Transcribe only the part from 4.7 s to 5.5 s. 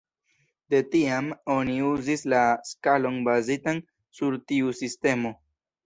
sistemo.